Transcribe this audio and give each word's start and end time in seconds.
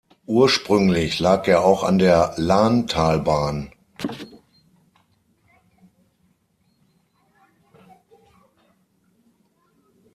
Ursprünglich 0.25 1.19
lag 1.19 1.47
er 1.47 1.63
auch 1.63 1.83
an 1.83 1.99
der 1.99 2.33
Lahntalbahn. 2.37 3.71